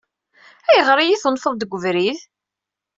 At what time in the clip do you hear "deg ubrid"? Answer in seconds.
1.57-2.19